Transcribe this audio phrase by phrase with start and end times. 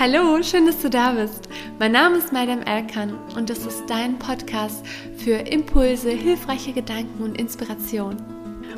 [0.00, 1.46] Hallo, schön, dass du da bist.
[1.78, 4.82] Mein Name ist Madame Elkan und das ist dein Podcast
[5.18, 8.16] für Impulse, hilfreiche Gedanken und Inspiration.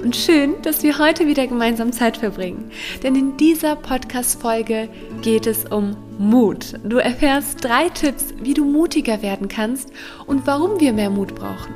[0.02, 2.72] Und schön, dass wir heute wieder gemeinsam Zeit verbringen.
[3.04, 4.88] Denn in dieser Podcast-Folge
[5.22, 6.80] geht es um Mut.
[6.82, 9.92] Du erfährst drei Tipps, wie du mutiger werden kannst
[10.26, 11.72] und warum wir mehr Mut brauchen.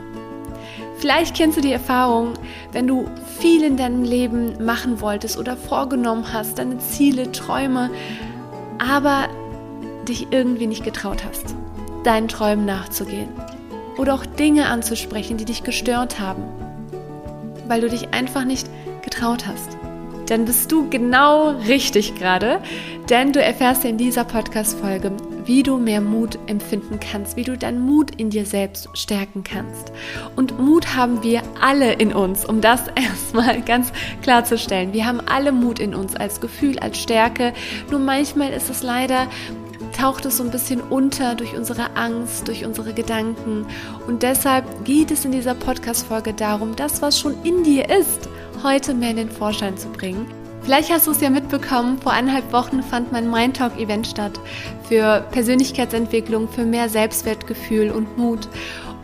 [0.98, 2.32] Vielleicht kennst du die Erfahrung,
[2.72, 3.06] wenn du
[3.38, 7.90] viel in deinem Leben machen wolltest oder vorgenommen hast, deine Ziele, Träume,
[8.78, 9.28] aber
[10.08, 11.54] dich irgendwie nicht getraut hast,
[12.04, 13.28] deinen Träumen nachzugehen.
[13.98, 16.42] Oder auch Dinge anzusprechen, die dich gestört haben,
[17.66, 18.68] weil du dich einfach nicht
[19.02, 19.76] getraut hast.
[20.28, 22.60] Dann bist du genau richtig gerade,
[23.08, 25.12] denn du erfährst in dieser Podcast-Folge,
[25.46, 29.92] wie du mehr Mut empfinden kannst, wie du deinen Mut in dir selbst stärken kannst.
[30.34, 34.92] Und Mut haben wir alle in uns, um das erstmal ganz klarzustellen.
[34.92, 37.52] Wir haben alle Mut in uns als Gefühl, als Stärke.
[37.90, 39.28] Nur manchmal ist es leider
[39.96, 43.66] taucht es so ein bisschen unter durch unsere Angst, durch unsere Gedanken.
[44.06, 48.28] Und deshalb geht es in dieser Podcast-Folge darum, das, was schon in dir ist,
[48.62, 50.26] heute mehr in den Vorschein zu bringen.
[50.66, 54.32] Vielleicht hast du es ja mitbekommen, vor eineinhalb Wochen fand mein Mind Talk Event statt
[54.88, 58.48] für Persönlichkeitsentwicklung, für mehr Selbstwertgefühl und Mut.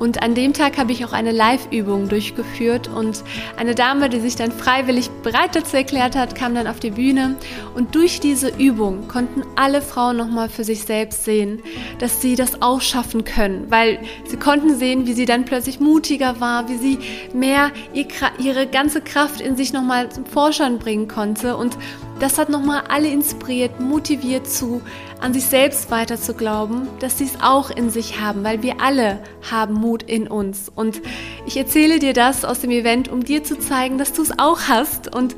[0.03, 2.89] Und an dem Tag habe ich auch eine Live-Übung durchgeführt.
[2.89, 3.23] Und
[3.57, 7.37] eine Dame, die sich dann freiwillig bereit dazu erklärt hat, kam dann auf die Bühne.
[7.77, 11.63] Und durch diese Übung konnten alle Frauen nochmal für sich selbst sehen,
[12.01, 16.41] dass sie das auch schaffen können, weil sie konnten sehen, wie sie dann plötzlich mutiger
[16.41, 16.99] war, wie sie
[17.33, 21.57] mehr ihre ganze Kraft in sich nochmal zum Vorschein bringen konnte.
[21.57, 21.79] Und
[22.23, 24.81] das hat nochmal alle inspiriert, motiviert zu,
[25.21, 28.81] an sich selbst weiter zu glauben, dass sie es auch in sich haben, weil wir
[28.81, 29.19] alle
[29.51, 30.71] haben Mut in uns.
[30.73, 31.03] Und
[31.47, 34.61] ich erzähle dir das aus dem Event, um dir zu zeigen, dass du es auch
[34.69, 35.35] hast und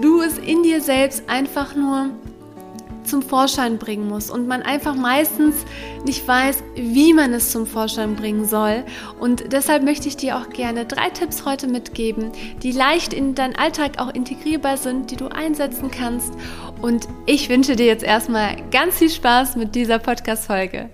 [0.00, 2.08] du es in dir selbst einfach nur
[3.12, 5.66] zum Vorschein bringen muss und man einfach meistens
[6.06, 8.84] nicht weiß, wie man es zum Vorschein bringen soll.
[9.20, 13.54] Und deshalb möchte ich dir auch gerne drei Tipps heute mitgeben, die leicht in deinen
[13.54, 16.32] Alltag auch integrierbar sind, die du einsetzen kannst.
[16.80, 20.88] Und ich wünsche dir jetzt erstmal ganz viel Spaß mit dieser Podcast-Folge.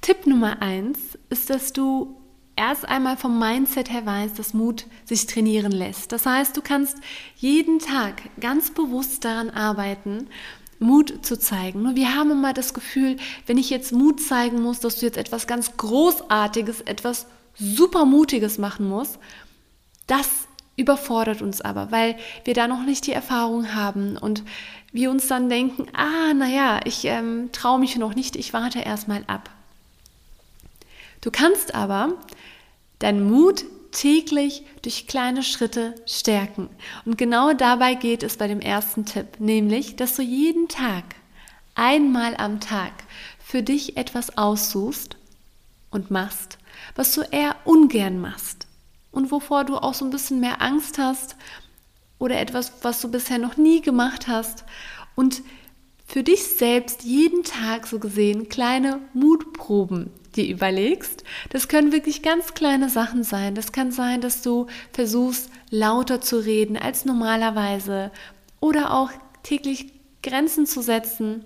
[0.00, 2.17] Tipp Nummer eins ist, dass du
[2.58, 6.12] erst einmal vom Mindset her weißt, dass Mut sich trainieren lässt.
[6.12, 6.98] Das heißt, du kannst
[7.36, 10.28] jeden Tag ganz bewusst daran arbeiten,
[10.80, 11.82] Mut zu zeigen.
[11.82, 15.18] Nur wir haben immer das Gefühl, wenn ich jetzt Mut zeigen muss, dass du jetzt
[15.18, 19.18] etwas ganz Großartiges, etwas Supermutiges machen musst,
[20.06, 20.28] das
[20.76, 24.44] überfordert uns aber, weil wir da noch nicht die Erfahrung haben und
[24.92, 29.24] wir uns dann denken, ah, naja, ich ähm, traue mich noch nicht, ich warte erstmal
[29.26, 29.50] ab.
[31.20, 32.14] Du kannst aber
[32.98, 36.68] deinen Mut täglich durch kleine Schritte stärken.
[37.04, 41.04] Und genau dabei geht es bei dem ersten Tipp, nämlich, dass du jeden Tag,
[41.74, 42.92] einmal am Tag,
[43.38, 45.16] für dich etwas aussuchst
[45.90, 46.58] und machst,
[46.94, 48.66] was du eher ungern machst
[49.10, 51.36] und wovor du auch so ein bisschen mehr Angst hast
[52.18, 54.64] oder etwas, was du bisher noch nie gemacht hast
[55.14, 55.42] und
[56.06, 61.24] für dich selbst jeden Tag so gesehen kleine Mutproben dir überlegst.
[61.50, 63.54] Das können wirklich ganz kleine Sachen sein.
[63.54, 68.10] Das kann sein, dass du versuchst, lauter zu reden als normalerweise
[68.60, 69.10] oder auch
[69.42, 71.44] täglich Grenzen zu setzen.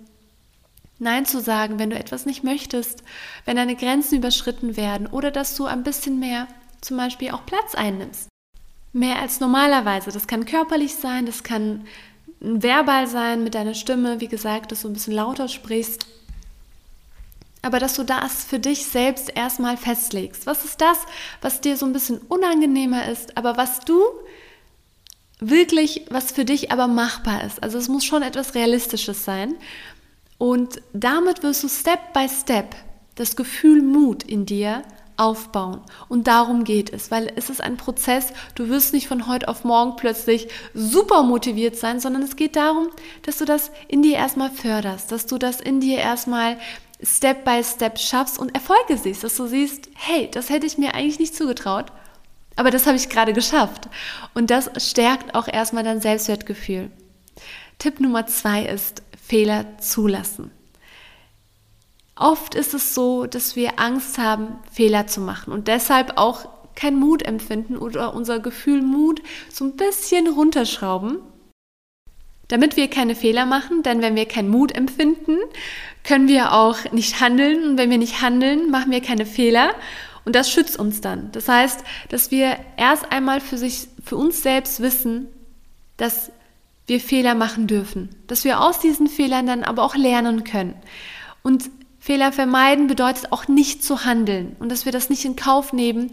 [0.98, 3.02] Nein zu sagen, wenn du etwas nicht möchtest,
[3.44, 6.46] wenn deine Grenzen überschritten werden oder dass du ein bisschen mehr
[6.80, 8.28] zum Beispiel auch Platz einnimmst.
[8.92, 10.12] Mehr als normalerweise.
[10.12, 11.86] Das kann körperlich sein, das kann
[12.40, 16.06] verbal sein mit deiner Stimme, wie gesagt, dass du ein bisschen lauter sprichst
[17.62, 20.46] aber dass du das für dich selbst erstmal festlegst.
[20.46, 20.98] Was ist das,
[21.40, 24.02] was dir so ein bisschen unangenehmer ist, aber was du
[25.38, 27.62] wirklich, was für dich aber machbar ist.
[27.62, 29.54] Also es muss schon etwas Realistisches sein.
[30.38, 32.74] Und damit wirst du Step by Step
[33.16, 34.82] das Gefühl Mut in dir
[35.16, 35.82] aufbauen.
[36.08, 38.32] Und darum geht es, weil es ist ein Prozess.
[38.54, 42.88] Du wirst nicht von heute auf morgen plötzlich super motiviert sein, sondern es geht darum,
[43.22, 46.56] dass du das in dir erstmal förderst, dass du das in dir erstmal
[47.02, 50.94] Step by Step schaffst und Erfolge siehst, dass du siehst, hey, das hätte ich mir
[50.94, 51.86] eigentlich nicht zugetraut,
[52.56, 53.88] aber das habe ich gerade geschafft.
[54.34, 56.90] Und das stärkt auch erstmal dein Selbstwertgefühl.
[57.78, 60.50] Tipp Nummer zwei ist Fehler zulassen.
[62.14, 66.96] Oft ist es so, dass wir Angst haben, Fehler zu machen und deshalb auch kein
[66.96, 71.18] Mut empfinden oder unser Gefühl Mut so ein bisschen runterschrauben
[72.52, 75.38] damit wir keine Fehler machen, denn wenn wir keinen Mut empfinden,
[76.04, 77.64] können wir auch nicht handeln.
[77.64, 79.70] Und wenn wir nicht handeln, machen wir keine Fehler.
[80.26, 81.32] Und das schützt uns dann.
[81.32, 85.28] Das heißt, dass wir erst einmal für sich, für uns selbst wissen,
[85.96, 86.30] dass
[86.86, 90.74] wir Fehler machen dürfen, dass wir aus diesen Fehlern dann aber auch lernen können.
[91.42, 91.70] Und
[92.00, 96.10] Fehler vermeiden bedeutet auch nicht zu handeln und dass wir das nicht in Kauf nehmen,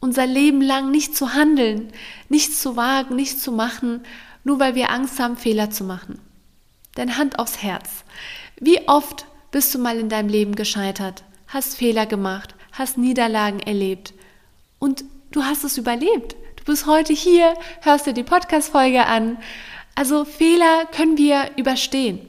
[0.00, 1.92] unser Leben lang nicht zu handeln,
[2.30, 4.00] nichts zu wagen, nichts zu machen,
[4.44, 6.20] nur weil wir Angst haben, Fehler zu machen.
[6.96, 8.04] Denn Hand aufs Herz.
[8.60, 14.14] Wie oft bist du mal in deinem Leben gescheitert, hast Fehler gemacht, hast Niederlagen erlebt
[14.78, 16.36] und du hast es überlebt.
[16.56, 19.38] Du bist heute hier, hörst dir die Podcast-Folge an.
[19.94, 22.20] Also Fehler können wir überstehen.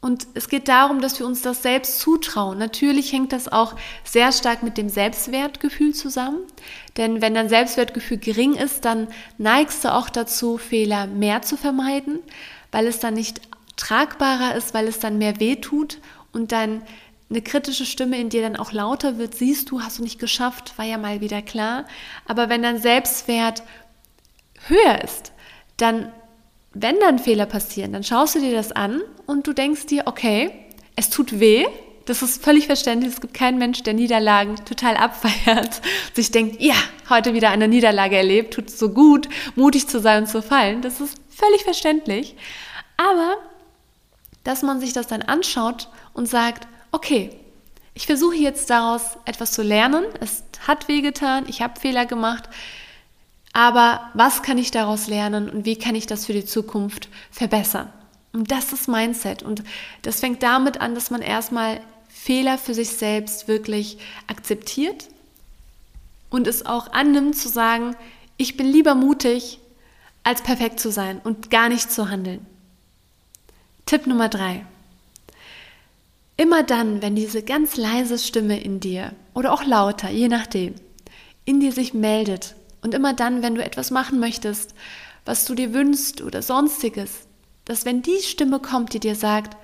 [0.00, 2.56] Und es geht darum, dass wir uns das selbst zutrauen.
[2.56, 6.38] Natürlich hängt das auch sehr stark mit dem Selbstwertgefühl zusammen.
[6.96, 12.18] Denn wenn dein Selbstwertgefühl gering ist, dann neigst du auch dazu, Fehler mehr zu vermeiden,
[12.72, 13.42] weil es dann nicht
[13.76, 15.98] tragbarer ist, weil es dann mehr wehtut
[16.32, 16.82] und dann
[17.28, 20.76] eine kritische Stimme in dir dann auch lauter wird, siehst du, hast du nicht geschafft,
[20.78, 21.84] war ja mal wieder klar.
[22.26, 23.62] Aber wenn dein Selbstwert
[24.66, 25.32] höher ist,
[25.76, 26.12] dann
[26.72, 30.50] wenn dann Fehler passieren, dann schaust du dir das an und du denkst dir, okay,
[30.96, 31.66] es tut weh.
[32.06, 33.12] Das ist völlig verständlich.
[33.12, 35.80] Es gibt keinen Mensch, der Niederlagen total abfeiert,
[36.14, 36.74] sich denkt, ja,
[37.08, 40.82] heute wieder eine Niederlage erlebt, tut so gut, mutig zu sein und zu fallen.
[40.82, 42.36] Das ist völlig verständlich.
[42.96, 43.36] Aber,
[44.44, 47.30] dass man sich das dann anschaut und sagt, okay,
[47.94, 50.04] ich versuche jetzt daraus etwas zu lernen.
[50.20, 52.44] Es hat wehgetan, ich habe Fehler gemacht.
[53.52, 57.92] Aber was kann ich daraus lernen und wie kann ich das für die Zukunft verbessern?
[58.32, 59.42] Und das ist Mindset.
[59.42, 59.64] Und
[60.02, 63.98] das fängt damit an, dass man erstmal Fehler für sich selbst wirklich
[64.28, 65.08] akzeptiert
[66.28, 67.96] und es auch annimmt zu sagen,
[68.36, 69.58] ich bin lieber mutig,
[70.22, 72.46] als perfekt zu sein und gar nicht zu handeln.
[73.86, 74.64] Tipp Nummer drei.
[76.36, 80.74] Immer dann, wenn diese ganz leise Stimme in dir oder auch lauter, je nachdem,
[81.44, 84.74] in dir sich meldet und immer dann, wenn du etwas machen möchtest,
[85.24, 87.26] was du dir wünschst oder sonstiges,
[87.64, 89.56] dass wenn die Stimme kommt, die dir sagt,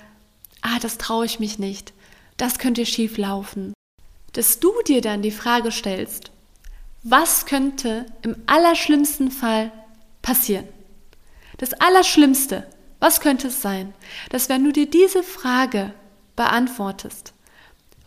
[0.62, 1.92] ah, das traue ich mich nicht,
[2.36, 3.72] das könnte schief laufen,
[4.32, 6.30] dass du dir dann die Frage stellst,
[7.02, 9.72] was könnte im allerschlimmsten Fall
[10.22, 10.66] passieren?
[11.58, 12.66] Das Allerschlimmste,
[13.00, 13.94] was könnte es sein,
[14.30, 15.94] dass wenn du dir diese Frage
[16.34, 17.32] beantwortest,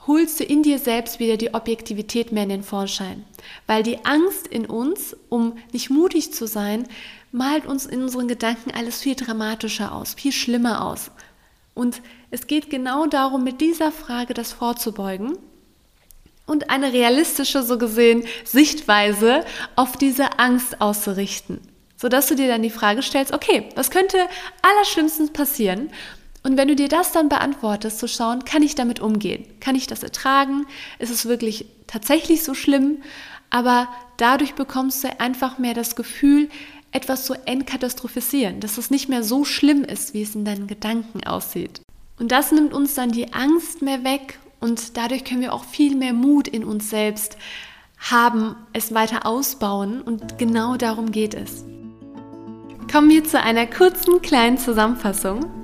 [0.10, 3.24] holst du in dir selbst wieder die Objektivität mehr in den Vorschein.
[3.68, 6.88] Weil die Angst in uns, um nicht mutig zu sein,
[7.32, 11.12] malt uns in unseren Gedanken alles viel dramatischer aus, viel schlimmer aus.
[11.76, 12.02] Und
[12.32, 15.38] es geht genau darum, mit dieser Frage das vorzubeugen
[16.48, 19.46] und eine realistische, so gesehen, Sichtweise
[19.76, 21.62] auf diese Angst auszurichten.
[21.96, 24.18] Sodass du dir dann die Frage stellst, okay, was könnte
[24.64, 25.92] allerschlimmstens passieren?
[26.44, 29.46] Und wenn du dir das dann beantwortest, zu schauen, kann ich damit umgehen?
[29.60, 30.66] Kann ich das ertragen?
[30.98, 33.02] Ist es wirklich tatsächlich so schlimm?
[33.50, 33.88] Aber
[34.18, 36.50] dadurch bekommst du einfach mehr das Gefühl,
[36.92, 41.24] etwas zu entkatastrophisieren, dass es nicht mehr so schlimm ist, wie es in deinen Gedanken
[41.24, 41.82] aussieht.
[42.18, 45.96] Und das nimmt uns dann die Angst mehr weg und dadurch können wir auch viel
[45.96, 47.38] mehr Mut in uns selbst
[47.98, 51.64] haben, es weiter ausbauen und genau darum geht es.
[52.92, 55.59] Kommen wir zu einer kurzen kleinen Zusammenfassung.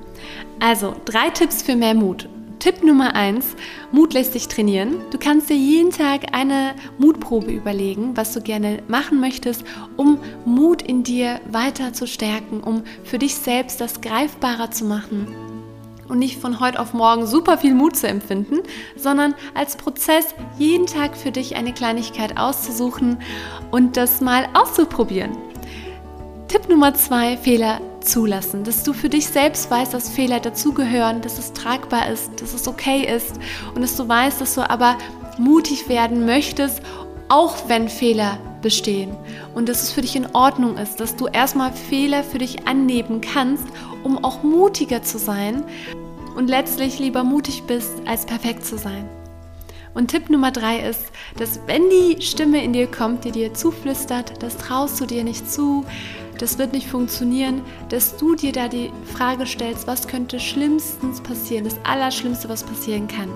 [0.60, 2.28] Also, drei Tipps für mehr Mut.
[2.58, 3.54] Tipp Nummer eins:
[3.92, 5.02] Mut lässt sich trainieren.
[5.10, 9.64] Du kannst dir jeden Tag eine Mutprobe überlegen, was du gerne machen möchtest,
[9.96, 15.26] um Mut in dir weiter zu stärken, um für dich selbst das greifbarer zu machen
[16.08, 18.60] und nicht von heute auf morgen super viel Mut zu empfinden,
[18.96, 23.18] sondern als Prozess jeden Tag für dich eine Kleinigkeit auszusuchen
[23.70, 25.36] und das mal auszuprobieren.
[26.48, 31.38] Tipp Nummer zwei, Fehler zulassen, dass du für dich selbst weißt, dass Fehler dazugehören, dass
[31.38, 33.34] es tragbar ist, dass es okay ist
[33.74, 34.96] und dass du weißt, dass du aber
[35.38, 36.80] mutig werden möchtest,
[37.28, 39.16] auch wenn Fehler bestehen
[39.54, 43.20] und dass es für dich in Ordnung ist, dass du erstmal Fehler für dich annehmen
[43.20, 43.66] kannst,
[44.02, 45.64] um auch mutiger zu sein
[46.36, 49.08] und letztlich lieber mutig bist, als perfekt zu sein.
[49.96, 54.42] Und Tipp Nummer drei ist, dass wenn die Stimme in dir kommt, die dir zuflüstert,
[54.42, 55.86] das traust du dir nicht zu,
[56.38, 61.64] das wird nicht funktionieren, dass du dir da die Frage stellst, was könnte schlimmstens passieren,
[61.64, 63.30] das Allerschlimmste, was passieren kann.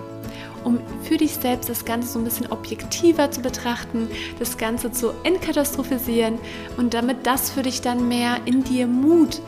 [0.62, 5.14] Um für dich selbst das Ganze so ein bisschen objektiver zu betrachten, das Ganze zu
[5.24, 6.38] entkatastrophisieren
[6.76, 9.40] und damit das für dich dann mehr in dir Mut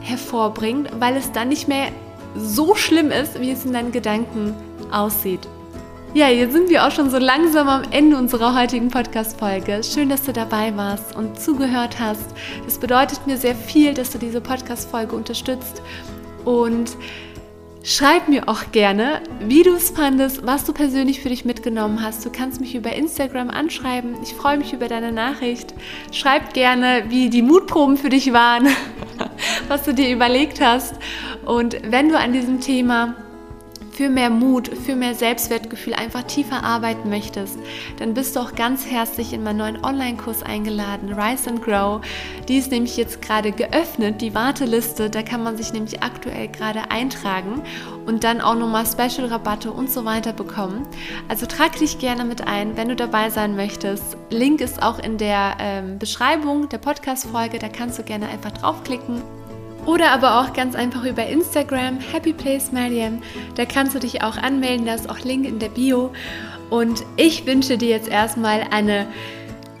[0.00, 1.88] hervorbringt, weil es dann nicht mehr
[2.36, 4.54] so schlimm ist, wie es in deinen Gedanken
[4.92, 5.40] aussieht.
[6.14, 9.80] Ja, jetzt sind wir auch schon so langsam am Ende unserer heutigen Podcast-Folge.
[9.82, 12.26] Schön, dass du dabei warst und zugehört hast.
[12.66, 15.80] Das bedeutet mir sehr viel, dass du diese Podcast-Folge unterstützt.
[16.44, 16.98] Und
[17.82, 22.26] schreib mir auch gerne, wie du es fandest, was du persönlich für dich mitgenommen hast.
[22.26, 24.16] Du kannst mich über Instagram anschreiben.
[24.22, 25.72] Ich freue mich über deine Nachricht.
[26.10, 28.68] Schreib gerne, wie die Mutproben für dich waren.
[29.68, 30.94] was du dir überlegt hast.
[31.46, 33.14] Und wenn du an diesem Thema
[33.92, 37.58] für mehr Mut, für mehr Selbstwertgefühl einfach tiefer arbeiten möchtest,
[37.98, 42.00] dann bist du auch ganz herzlich in meinen neuen Online-Kurs eingeladen, Rise and Grow.
[42.48, 46.90] Die ist nämlich jetzt gerade geöffnet, die Warteliste, da kann man sich nämlich aktuell gerade
[46.90, 47.62] eintragen
[48.06, 50.86] und dann auch nochmal Special-Rabatte und so weiter bekommen.
[51.28, 54.16] Also trag dich gerne mit ein, wenn du dabei sein möchtest.
[54.30, 59.22] Link ist auch in der ähm, Beschreibung der Podcast-Folge, da kannst du gerne einfach draufklicken
[59.86, 63.22] oder aber auch ganz einfach über Instagram, Happy Place Mariam.
[63.56, 66.12] Da kannst du dich auch anmelden, da ist auch Link in der Bio.
[66.70, 69.06] Und ich wünsche dir jetzt erstmal eine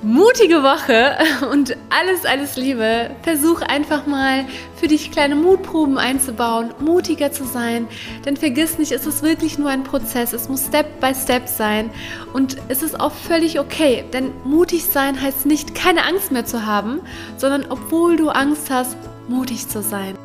[0.02, 1.16] mutige Woche
[1.50, 3.10] und alles, alles Liebe.
[3.22, 4.44] Versuch einfach mal
[4.76, 7.86] für dich kleine Mutproben einzubauen, mutiger zu sein.
[8.24, 10.32] Denn vergiss nicht, es ist wirklich nur ein Prozess.
[10.32, 11.90] Es muss Step by Step sein.
[12.32, 14.04] Und es ist auch völlig okay.
[14.12, 17.00] Denn mutig sein heißt nicht, keine Angst mehr zu haben,
[17.36, 18.96] sondern obwohl du Angst hast,
[19.28, 20.16] mutig zu sein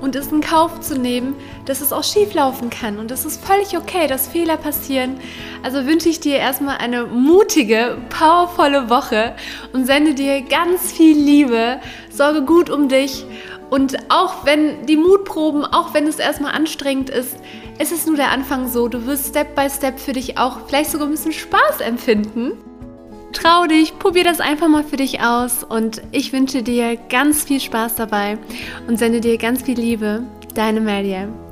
[0.00, 1.34] und es in Kauf zu nehmen,
[1.64, 2.98] dass es auch schief laufen kann.
[2.98, 5.18] Und es ist völlig okay, dass Fehler passieren.
[5.62, 9.34] Also wünsche ich dir erstmal eine mutige, powervolle Woche
[9.72, 11.80] und sende dir ganz viel Liebe.
[12.10, 13.24] Sorge gut um dich.
[13.70, 17.36] Und auch wenn die Mutproben, auch wenn es erstmal anstrengend ist,
[17.78, 18.88] es ist nur der Anfang so.
[18.88, 22.52] Du wirst Step by Step für dich auch vielleicht sogar ein bisschen Spaß empfinden.
[23.36, 27.60] Trau dich, probier das einfach mal für dich aus und ich wünsche dir ganz viel
[27.60, 28.38] Spaß dabei
[28.88, 30.22] und sende dir ganz viel Liebe.
[30.54, 31.45] Deine Mariam.